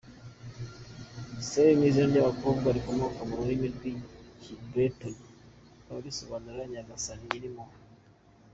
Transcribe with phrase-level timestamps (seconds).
[1.45, 5.15] Gaelle ni izina ry’abakobwa rikomoka ku rurimi rw’Ikibreton
[5.75, 7.77] rikaba risobanura “Nyagasani nyirimpuhwe”.